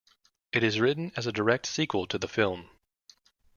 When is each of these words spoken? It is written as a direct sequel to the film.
It 0.51 0.63
is 0.63 0.79
written 0.79 1.11
as 1.15 1.27
a 1.27 1.31
direct 1.31 1.67
sequel 1.67 2.07
to 2.07 2.17
the 2.17 2.27
film. 2.27 2.71